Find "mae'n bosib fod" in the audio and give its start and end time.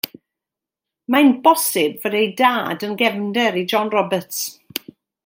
1.15-2.17